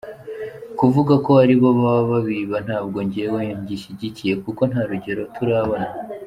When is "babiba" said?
2.11-2.57